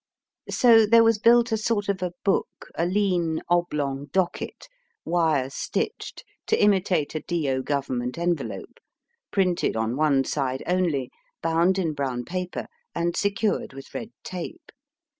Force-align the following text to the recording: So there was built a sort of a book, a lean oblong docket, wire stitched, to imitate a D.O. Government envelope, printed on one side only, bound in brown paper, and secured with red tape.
So 0.49 0.87
there 0.87 1.03
was 1.03 1.19
built 1.19 1.51
a 1.51 1.57
sort 1.57 1.87
of 1.87 2.01
a 2.01 2.13
book, 2.25 2.71
a 2.73 2.87
lean 2.87 3.39
oblong 3.49 4.05
docket, 4.07 4.67
wire 5.05 5.47
stitched, 5.51 6.23
to 6.47 6.59
imitate 6.59 7.13
a 7.13 7.19
D.O. 7.19 7.61
Government 7.61 8.17
envelope, 8.17 8.79
printed 9.29 9.75
on 9.75 9.95
one 9.95 10.23
side 10.23 10.63
only, 10.65 11.11
bound 11.43 11.77
in 11.77 11.93
brown 11.93 12.25
paper, 12.25 12.65
and 12.95 13.15
secured 13.15 13.73
with 13.73 13.93
red 13.93 14.09
tape. 14.23 14.71